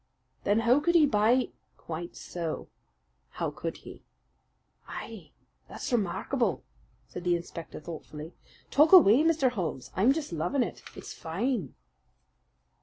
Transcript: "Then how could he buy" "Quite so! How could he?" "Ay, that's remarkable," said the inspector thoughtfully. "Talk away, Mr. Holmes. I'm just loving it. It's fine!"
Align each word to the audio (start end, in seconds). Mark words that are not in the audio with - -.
"Then 0.45 0.61
how 0.61 0.79
could 0.79 0.95
he 0.95 1.05
buy" 1.05 1.49
"Quite 1.87 2.15
so! 2.15 2.69
How 3.29 3.51
could 3.51 3.77
he?" 3.77 4.01
"Ay, 4.87 5.29
that's 5.69 5.93
remarkable," 5.93 6.63
said 7.07 7.23
the 7.23 7.35
inspector 7.35 7.79
thoughtfully. 7.79 8.33
"Talk 8.71 8.93
away, 8.93 9.19
Mr. 9.21 9.51
Holmes. 9.51 9.91
I'm 9.95 10.11
just 10.11 10.33
loving 10.33 10.63
it. 10.63 10.81
It's 10.95 11.13
fine!" 11.13 11.75